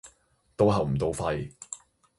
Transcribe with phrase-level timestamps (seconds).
[0.55, 1.55] 到喉唔到肺